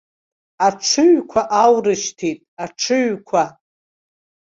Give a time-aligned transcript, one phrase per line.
[0.67, 3.43] Аҽыҩқәа аурышьҭит, аҽыҩқәа!